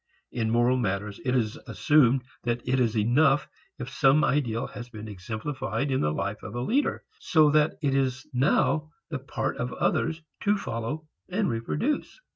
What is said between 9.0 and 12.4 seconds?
the part of others to follow and reproduce.